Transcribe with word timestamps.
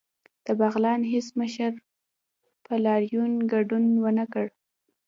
د 0.45 0.47
بغلان 0.59 1.01
هیڅ 1.11 1.27
مشر 1.39 1.71
په 2.65 2.73
لاریون 2.85 3.31
کې 3.39 3.47
ګډون 3.53 3.83
ونکړ 4.05 4.45